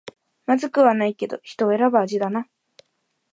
[0.47, 2.47] まずくはないけど人を選ぶ味だな